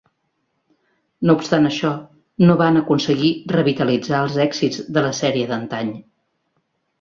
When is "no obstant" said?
1.29-1.67